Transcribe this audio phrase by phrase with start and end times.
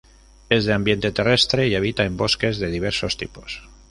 [0.49, 3.61] Es de ambiente terrestre y habita en bosques de diversos tipos.